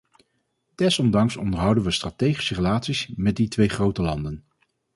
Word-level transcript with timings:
Desondanks 0.75 1.37
onderhouden 1.37 1.83
we 1.83 1.91
strategische 1.91 2.53
relaties 2.55 3.11
met 3.15 3.35
die 3.35 3.47
twee 3.47 3.69
grote 3.69 4.01
landen. 4.01 4.45